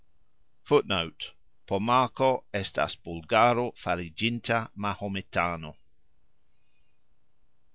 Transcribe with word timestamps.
[Footnote: 0.63 1.33
"Pomako" 1.67 2.43
estas 2.55 2.95
bulgaro 2.95 3.65
farigxinta 3.77 4.71
mahometano. 4.75 5.75